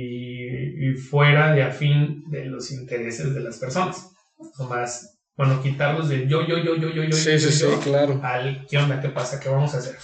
[0.90, 4.10] y, fuera de afín de los intereses de las personas.
[4.58, 8.20] Nomás, bueno, quitarlos de yo, yo, yo, yo, yo, yo, sí, sí, sí, claro.
[8.22, 9.96] al qué onda, qué pasa, qué vamos a hacer.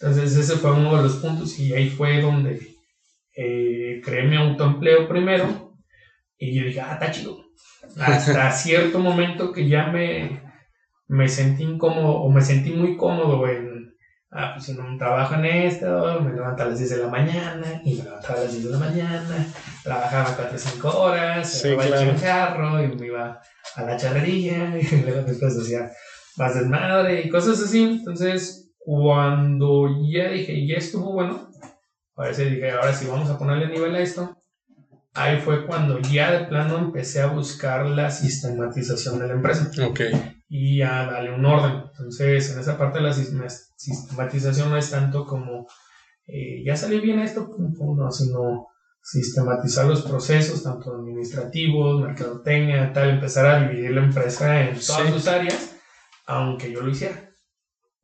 [0.00, 2.76] Entonces ese fue uno de los puntos y ahí fue donde
[3.36, 5.76] eh, creé mi autoempleo primero
[6.36, 7.38] y yo dije, ah, está chido.
[7.98, 10.42] Hasta cierto momento que ya me,
[11.06, 13.91] me sentí incómodo o me sentí muy cómodo en,
[14.32, 17.94] ah, pues no trabajo en esto, me levanto a las 10 de la mañana y
[17.96, 19.46] me levantaba a las 10 de la mañana,
[19.84, 22.10] trabajaba 4 o 5 horas, Sí, me iba claro.
[22.10, 23.40] en carro y me iba
[23.76, 25.90] a la charrería y luego después hacía
[26.36, 27.82] más desmadre y cosas así.
[27.82, 31.48] Entonces, cuando ya dije, ya estuvo bueno,
[32.32, 34.36] sí dije, ahora sí vamos a ponerle nivel a esto.
[35.14, 40.00] Ahí fue cuando ya de plano empecé a buscar la sistematización de la empresa Ok.
[40.54, 41.84] Y a darle un orden.
[41.90, 45.66] Entonces, en esa parte de la sistema- sistematización no es tanto como
[46.26, 48.68] eh, ya salió bien esto, pum, pum, no, sino
[49.02, 55.12] sistematizar los procesos, tanto administrativos, mercadotecnia, tal, empezar a dividir la empresa en todas Sí.
[55.12, 55.74] sus áreas,
[56.26, 57.30] aunque yo lo hiciera.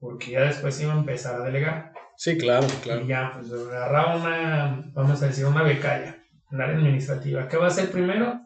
[0.01, 1.93] Porque ya después iba a empezar a delegar.
[2.17, 3.03] Sí, claro, claro.
[3.05, 6.17] Y ya, pues agarraba una, vamos a decir, una becaria,
[6.51, 7.47] un área administrativa.
[7.47, 8.41] ¿Qué va a hacer primero?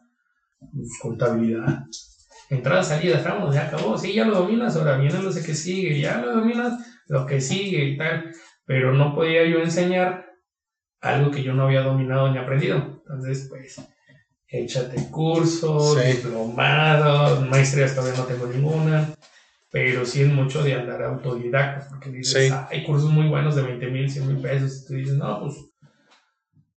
[0.60, 1.84] Pues, contabilidad.
[2.50, 3.96] Entrada, salida, estamos, ya acabó.
[3.96, 6.78] Sí, ya lo dominas, ahora viene lo que sigue, ya lo dominas,
[7.08, 8.30] lo que sigue y tal.
[8.66, 10.26] Pero no podía yo enseñar
[11.00, 12.76] algo que yo no había dominado ni aprendido.
[12.76, 13.80] Entonces, pues,
[14.48, 16.12] échate cursos, Sí.
[16.18, 19.08] diplomados, maestrías todavía no tengo ninguna.
[19.70, 22.50] Pero sí es mucho de andar autodidacta, porque dices, Sí.
[22.52, 24.82] "Ah, hay cursos muy buenos de 20 mil, 100 mil pesos.
[24.82, 25.54] Y tú dices, no, pues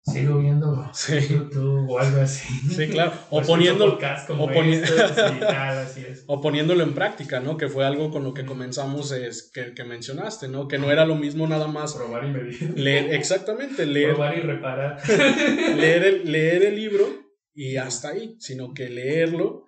[0.05, 1.15] sigo viendo Sí.
[1.31, 2.49] YouTube o algo así.
[2.71, 3.13] Sí, claro.
[3.31, 6.25] O poniendo, podcasts como o poni- estos y tal, así es.
[6.27, 7.57] o poniéndolo en práctica, ¿no?
[7.57, 10.67] Que fue algo con lo que comenzamos, es, que, que mencionaste, ¿no?
[10.69, 12.79] Que no era lo mismo nada más Probar y medir.
[12.79, 14.99] leer, exactamente, leer, Probar y reparar.
[15.77, 17.07] leer, el, leer el libro
[17.55, 19.65] y hasta ahí, sino que leerlo,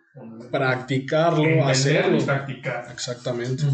[0.51, 2.19] practicarlo, Entenderlo hacerlo.
[2.19, 2.87] y practicar.
[2.93, 3.65] Exactamente.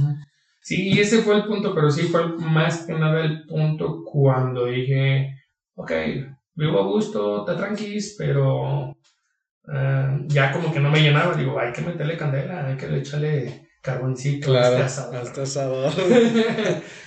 [0.63, 4.67] Sí, y ese fue el punto, pero sí fue más que nada el punto cuando
[4.67, 5.35] dije,
[5.75, 5.93] ok,
[6.61, 8.97] vivo a gusto, está tranquis, pero
[9.73, 13.69] eh, ya como que no me llenaba, digo, hay que meterle candela, hay que echarle
[13.83, 15.17] carboncito a Claro, este asador".
[15.23, 15.93] hasta asador.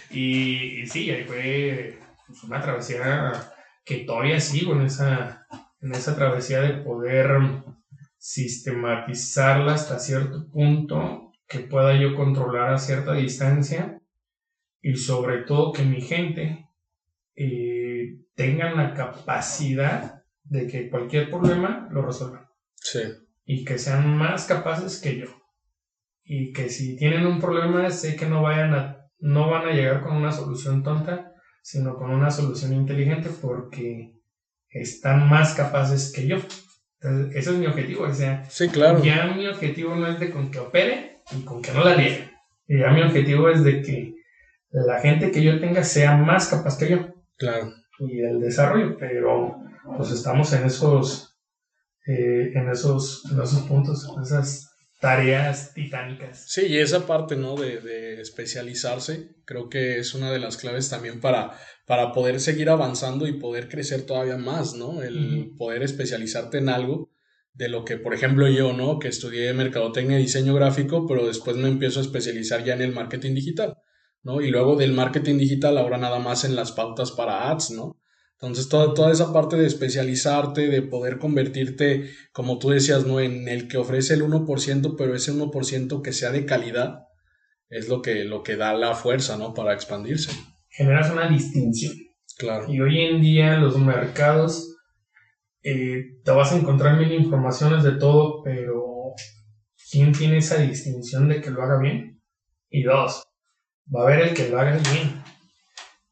[0.10, 3.32] y, y sí, ahí fue pues, una travesía
[3.86, 5.46] que todavía sigo en esa,
[5.82, 7.28] en esa travesía de poder
[8.18, 14.00] sistematizarla hasta cierto punto que pueda yo controlar a cierta distancia
[14.82, 16.68] y sobre todo que mi gente
[17.36, 17.72] eh,
[18.36, 23.02] tengan la capacidad de que cualquier problema lo resuelvan Sí,
[23.46, 25.28] y que sean más capaces que yo.
[26.24, 30.02] Y que si tienen un problema, sé que no vayan a, no van a llegar
[30.02, 34.20] con una solución tonta, sino con una solución inteligente porque
[34.70, 36.38] están más capaces que yo.
[37.00, 38.04] Entonces, ese es mi objetivo.
[38.04, 39.04] O sea, sí, claro.
[39.04, 42.30] ya mi objetivo no es de con que opere y con que no la liegue.
[42.68, 44.13] Y ya mi objetivo es de que
[44.72, 47.74] la gente que yo tenga sea más capaz que yo Claro.
[47.99, 49.58] Y el desarrollo, pero
[49.97, 51.38] pues estamos en esos,
[52.08, 56.45] eh, en esos, en esos puntos, en esas tareas titánicas.
[56.47, 57.56] Sí, y esa parte, ¿no?
[57.56, 61.51] De, de especializarse, creo que es una de las claves también para,
[61.86, 65.03] para poder seguir avanzando y poder crecer todavía más, ¿no?
[65.03, 67.12] El poder especializarte en algo
[67.53, 68.97] de lo que, por ejemplo, yo, ¿no?
[68.97, 72.93] Que estudié mercadotecnia y diseño gráfico, pero después me empiezo a especializar ya en el
[72.93, 73.75] marketing digital,
[74.23, 74.41] ¿no?
[74.41, 77.99] Y luego del marketing digital ahora nada más en las pautas para ads, ¿no?
[78.33, 83.21] Entonces, toda, toda esa parte de especializarte, de poder convertirte, como tú decías, ¿no?
[83.21, 87.07] En el que ofrece el 1%, pero ese 1% que sea de calidad,
[87.69, 89.53] es lo que, lo que da la fuerza, ¿no?
[89.53, 90.31] Para expandirse.
[90.69, 91.93] Generas una distinción.
[92.38, 92.71] Claro.
[92.71, 94.75] Y hoy en día los mercados
[95.63, 99.13] eh, te vas a encontrar mil informaciones de todo, pero
[99.89, 102.21] ¿quién tiene esa distinción de que lo haga bien?
[102.69, 103.23] Y dos,
[103.93, 105.24] va a haber el que lo haga bien.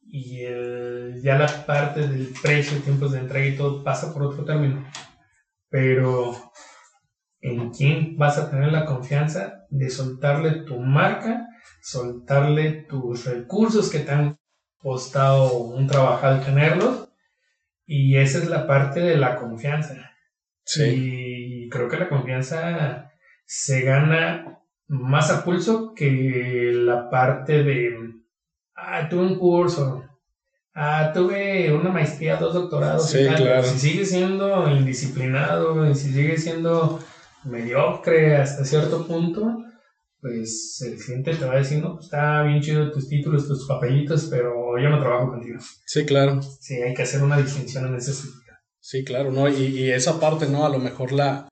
[0.04, 4.44] Y el- ya la parte del precio, tiempos de entrega y todo pasa por otro
[4.46, 4.86] término.
[5.70, 6.52] Pero
[7.42, 11.48] ¿en quién vas a tener la confianza de soltarle tu marca,
[11.82, 14.38] soltarle tus recursos que te han
[14.78, 17.10] costado un trabajo al tenerlos
[17.86, 20.12] Y esa es la parte de la confianza.
[20.66, 21.66] Sí.
[21.66, 23.12] Y creo que la confianza
[23.46, 24.61] se gana
[24.92, 27.96] más a pulso que la parte de,
[28.76, 30.04] ah, tuve un curso,
[30.74, 33.10] ah, tuve una maestría, dos doctorados.
[33.10, 33.64] Sí, claro.
[33.64, 37.00] Si sigue siendo indisciplinado y si sigue siendo
[37.46, 39.64] mediocre hasta cierto punto,
[40.20, 43.66] pues el cliente te va a decir, no, pues está bien chido tus títulos, tus
[43.66, 45.60] papelitos, pero yo no trabajo contigo.
[45.86, 46.42] Sí, claro.
[46.42, 48.42] Sí, hay que hacer una distinción en ese sentido.
[48.82, 49.48] Sí, claro, ¿no?
[49.48, 50.66] Y, y esa parte, ¿no?
[50.66, 51.48] A lo mejor la,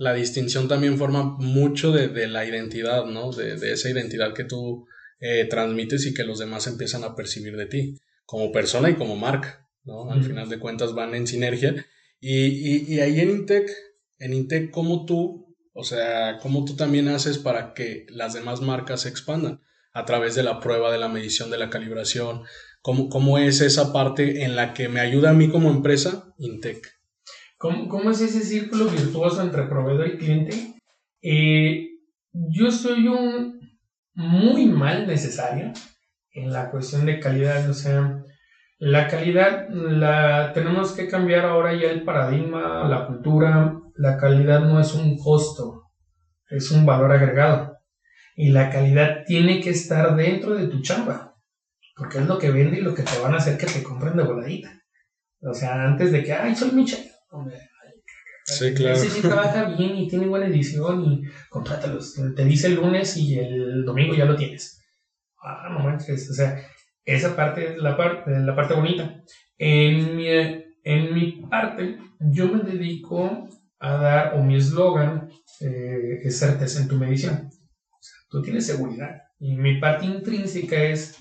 [0.00, 3.32] la distinción también forma mucho de, de la identidad, ¿no?
[3.32, 4.86] De, de, esa identidad que tú
[5.20, 9.16] eh, transmites y que los demás empiezan a percibir de ti, como persona y como
[9.16, 10.10] marca, ¿no?
[10.10, 11.86] Al final de cuentas van en sinergia.
[12.18, 13.70] Y, y, y ahí en Intec,
[14.18, 19.02] en Intec, ¿cómo tú o sea, cómo tú también haces para que las demás marcas
[19.02, 19.60] se expandan
[19.92, 22.42] a través de la prueba, de la medición, de la calibración.
[22.82, 26.99] ¿Cómo, cómo es esa parte en la que me ayuda a mí como empresa Intec?
[27.60, 30.76] ¿Cómo, cómo es ese círculo virtuoso entre proveedor y cliente?
[31.20, 31.88] Eh,
[32.32, 33.60] yo soy un
[34.14, 35.70] muy mal necesario
[36.32, 37.68] en la cuestión de calidad.
[37.68, 38.24] O sea,
[38.78, 44.80] la calidad la tenemos que cambiar ahora ya el paradigma, la cultura, la calidad no
[44.80, 45.90] es un costo,
[46.48, 47.76] es un valor agregado.
[48.36, 51.34] Y la calidad tiene que estar dentro de tu chamba,
[51.94, 54.16] porque es lo que vende y lo que te van a hacer que te compren
[54.16, 54.80] de voladita.
[55.42, 56.70] O sea, antes de que, ay, soy
[57.38, 57.60] Michel.
[58.44, 58.96] Sí, claro.
[58.96, 62.14] Ese sí trabaja bien y tiene buena edición y contrátalos.
[62.34, 64.82] Te dice el lunes y el domingo ya lo tienes.
[65.42, 66.28] Ah, no manches.
[66.30, 66.60] O sea,
[67.04, 69.22] esa parte es la parte, la parte bonita.
[69.58, 76.38] En mi, en mi parte, yo me dedico a dar, o mi eslogan eh, es
[76.38, 77.46] certeza en tu medición.
[77.46, 79.22] O sea, tú tienes seguridad.
[79.38, 81.18] Y mi parte intrínseca es,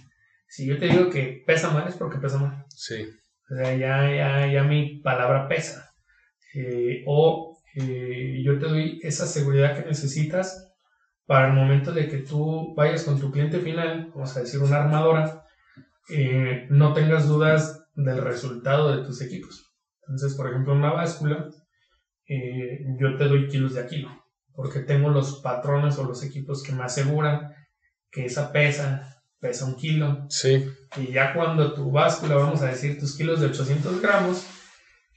[0.48, 2.66] si yo te digo que pesa mal, es porque pesa mal.
[2.70, 3.06] Sí.
[3.50, 5.89] O sea, ya, ya, ya mi palabra pesa.
[6.54, 10.74] Eh, o eh, yo te doy esa seguridad que necesitas
[11.26, 14.78] para el momento de que tú vayas con tu cliente final, vamos a decir una
[14.78, 15.44] armadora,
[16.70, 19.70] no tengas dudas del resultado de tus equipos.
[20.08, 21.50] Entonces, por ejemplo, una báscula,
[22.28, 24.10] eh, yo te doy kilos de kilo,
[24.54, 27.54] porque tengo los patrones o los equipos que me aseguran
[28.10, 30.26] que esa pesa pesa un kilo.
[30.30, 30.66] Sí.
[30.98, 34.46] Y ya cuando tu báscula, vamos a decir, tus kilos de 800 gramos,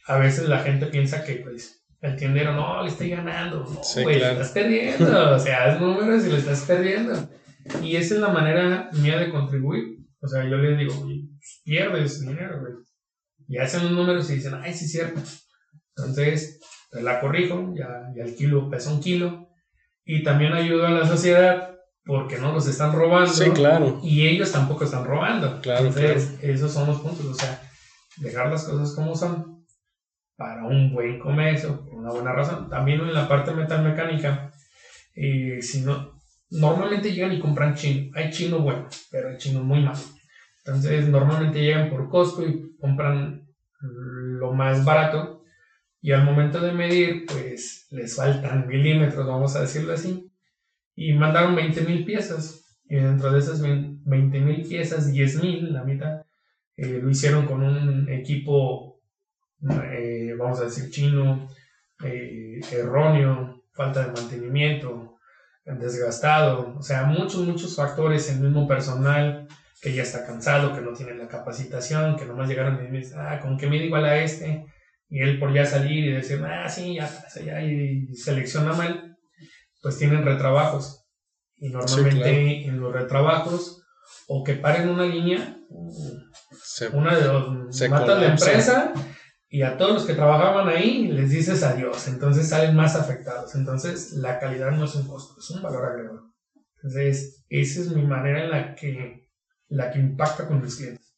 [0.07, 3.61] a veces la gente piensa que, pues, el tiendero, no, le estoy ganando.
[3.61, 5.35] No, sí, le estás perdiendo.
[5.35, 7.29] o sea, haz números y le estás perdiendo.
[7.81, 9.99] Y esa es la manera mía de contribuir.
[10.21, 12.73] O sea, yo les digo, pues, pierdes dinero, güey.
[13.49, 15.21] Y hacen los números y dicen, ay, sí es cierto.
[15.97, 16.61] Entonces,
[16.93, 19.49] la corrijo, ya, ya el kilo pesa un kilo.
[20.05, 23.33] Y también ayudo a la sociedad porque no los están robando.
[23.33, 24.01] Sí, claro.
[24.03, 25.61] Y ellos tampoco están robando.
[25.61, 27.25] Claro, Entonces, esos son los puntos.
[27.27, 27.63] O sea,
[28.17, 29.62] dejar las cosas como son
[30.37, 32.69] para un buen comercio, por una buena razón.
[32.69, 34.53] También en la parte metalmecánica,
[35.15, 38.11] eh, si no, normalmente llegan y compran chino.
[38.15, 40.01] Hay chino bueno, pero hay chino muy malo.
[40.65, 43.47] Entonces, normalmente llegan por costo y compran
[43.81, 45.43] lo más barato
[46.03, 50.29] y al momento de medir, pues les faltan milímetros, vamos a decirlo así.
[50.97, 52.65] Y mandaron 20.000 piezas.
[52.89, 56.23] Y dentro de esas 20.000 piezas, 10.000, la mitad,
[56.77, 58.92] eh, lo hicieron con un equipo,
[59.71, 61.49] eh, vamos a decir, chino,
[62.05, 65.19] eh, erróneo, falta de mantenimiento,
[65.65, 66.75] desgastado.
[66.79, 68.29] O sea, muchos, muchos factores.
[68.31, 69.49] El mismo personal
[69.81, 73.19] que ya está cansado, que no tiene la capacitación, que nomás llegaron y me dicen,
[73.21, 74.65] ah, ¿con qué mide igual a este?
[75.13, 77.07] y él por ya salir y decir, ah, sí, ya
[77.45, 79.19] ya, y selecciona mal,
[79.83, 81.05] pues tienen retrabajos.
[81.57, 83.85] Y normalmente en los retrabajos,
[84.27, 85.59] o que paren una línea,
[86.95, 88.95] una de dos, matan la empresa
[89.53, 92.09] y a todos los que trabajaban ahí les dices adiós.
[92.09, 93.55] Entonces salen más afectados.
[93.55, 96.33] Entonces la calidad no es un costo, es un valor agregado.
[96.77, 99.29] Entonces, esa es mi manera en la que,
[99.69, 101.15] la que impacta con mis clientes.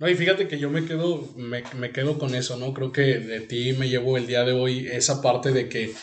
[0.00, 2.74] No, y fíjate que yo me quedo, me, me, quedo con eso, ¿no?
[2.74, 5.94] Creo que de ti me llevo el día de hoy esa parte de que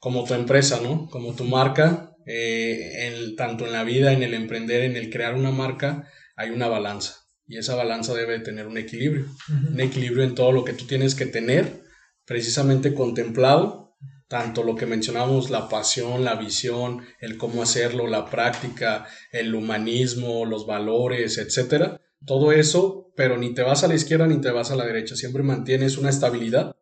[0.00, 1.08] como tu empresa, ¿no?
[1.08, 5.52] Como tu marca, eh, tanto en la vida, en el emprender, en el crear una
[5.52, 6.06] marca,
[6.36, 7.16] hay una balanza.
[7.48, 9.26] Y esa balanza debe tener un equilibrio.
[9.72, 11.82] Un equilibrio en todo lo que tú tienes que tener,
[12.26, 13.96] precisamente contemplado,
[14.28, 20.44] tanto lo que mencionamos, la pasión, la visión, el cómo hacerlo, la práctica, el humanismo,
[20.44, 24.70] los valores, etcétera todo eso, pero ni te vas a la izquierda ni te vas
[24.70, 26.76] a la derecha, siempre mantienes una estabilidad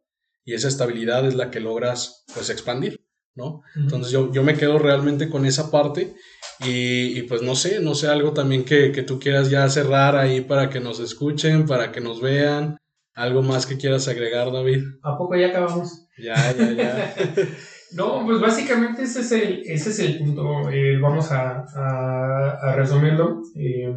[0.44, 3.62] y esa estabilidad es la que logras pues expandir, ¿no?
[3.74, 6.14] Entonces yo, yo, me quedo realmente con esa parte
[6.60, 10.40] y, pues no sé, no sé, algo también que, que, tú quieras ya cerrar ahí
[10.40, 12.78] para que nos escuchen, para que nos vean,
[13.16, 14.84] ¿Algo más que quieras agregar, David?
[15.02, 16.06] ¿A poco ya acabamos?
[16.18, 17.14] Ya, ya, ya.
[17.92, 20.68] no, pues básicamente ese es el, ese es el punto.
[20.68, 23.40] Eh, vamos a, a, resumirlo.
[23.54, 23.90] Eh,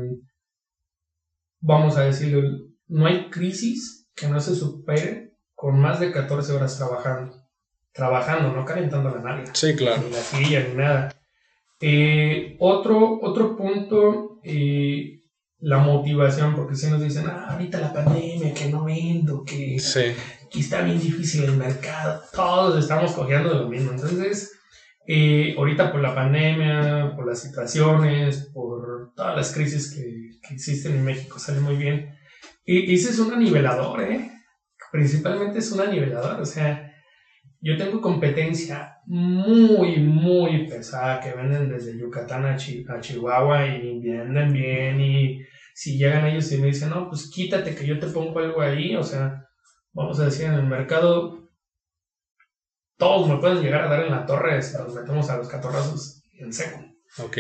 [1.60, 2.41] vamos a decirlo,
[2.88, 7.36] no hay crisis que no se supere con más de 14 horas trabajando.
[7.91, 9.53] Trabajando, no calentando la nalga.
[9.53, 10.01] Sí, claro.
[10.01, 11.10] Ni la silla, ni nada.
[11.82, 15.22] Eh, otro, otro punto, eh,
[15.60, 20.82] la motivación, porque si nos dicen, ah, ahorita la pandemia, que no vendo, que, está
[20.82, 23.92] bien difícil el mercado, todos estamos cogiendo de lo mismo.
[23.92, 24.52] Entonces,
[25.08, 30.96] eh, ahorita por la pandemia, por las situaciones, por todas las crisis que, que existen
[30.96, 32.14] en México, sale muy bien.
[32.66, 34.32] Y ese es un anivelador, ¿eh?
[34.92, 36.89] Principalmente es un anivelador, o sea,
[37.62, 45.01] yo tengo competencia muy, muy pesada que venden desde Yucatán a, Chihuahua y venden bien
[45.01, 45.41] y
[45.74, 48.95] si llegan ellos y me dicen, no, pues quítate que yo te pongo algo ahí,
[48.95, 49.47] o sea,
[49.93, 51.49] vamos a decir, en el mercado
[52.97, 56.22] todos me pueden llegar a dar en la torre si nos metemos a los catorrazos
[56.34, 56.80] en seco.
[57.20, 57.38] Ok.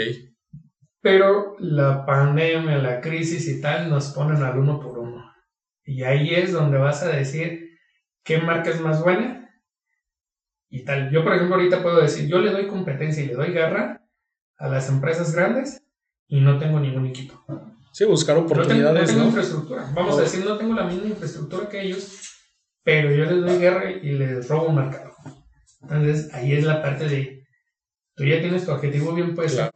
[1.01, 5.33] Pero la pandemia, la crisis y tal nos ponen al uno por uno.
[5.83, 7.77] Y ahí es donde vas a decir
[8.23, 9.48] qué marca es más buena
[10.69, 11.09] y tal.
[11.11, 14.05] Yo, por ejemplo, ahorita puedo decir, yo le doy competencia y le doy guerra
[14.57, 15.81] a las empresas grandes
[16.27, 17.43] y no tengo ningún equipo.
[17.91, 19.91] Sí, buscar oportunidades, no tengo, infraestructura.
[19.93, 22.21] Vamos a decir, no tengo la misma infraestructura que ellos,
[22.83, 25.13] pero yo les doy guerra y les robo un mercado.
[25.81, 27.43] Entonces, ahí es la parte de,
[28.15, 29.71] tú ya tienes tu objetivo bien puesto.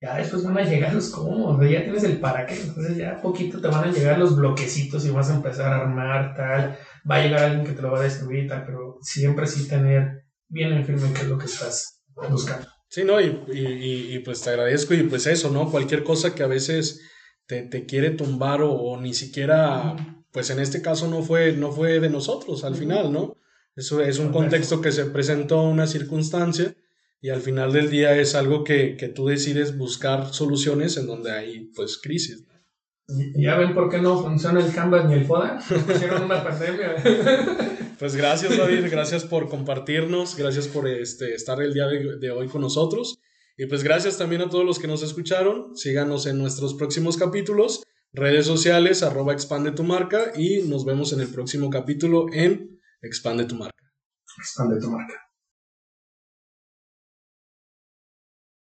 [0.00, 3.60] Ya después van a llegar los cómodos, ya tienes el para qué, entonces ya poquito
[3.60, 6.78] te van a llegar los bloquecitos y vas a empezar a armar tal,
[7.10, 9.68] va a llegar alguien que te lo va a destruir y tal, pero siempre sí
[9.68, 12.66] tener bien en firme qué es lo que estás buscando.
[12.88, 15.70] Sí, no, y, y, y, pues te agradezco y pues eso, ¿no?
[15.70, 17.02] Cualquier cosa que a veces
[17.46, 22.00] te, te quiere tumbar o, ni siquiera, pues en este caso no fue, no fue
[22.00, 23.36] de nosotros al final, ¿no?
[23.76, 26.74] Eso es un contexto que se presentó, una circunstancia,
[27.20, 31.30] y al final del día es algo que, que tú decides buscar soluciones en donde
[31.32, 32.44] hay pues crisis.
[33.08, 35.58] ¿Ya ven por qué no funciona el Canvas ni el FODA?
[35.58, 36.96] Hicieron una pandemia.
[37.98, 38.86] Pues gracias, David.
[38.92, 40.36] Gracias por compartirnos.
[40.36, 43.18] Gracias por este, estar el día de, hoy con nosotros.
[43.56, 45.76] Y pues gracias también a todos los que nos escucharon.
[45.76, 47.82] Síganos en nuestros próximos capítulos,
[48.12, 53.46] redes sociales, arroba expande tu marca y nos vemos en el próximo capítulo en Expande
[53.46, 53.92] tu marca.
[54.38, 55.27] Expande tu marca.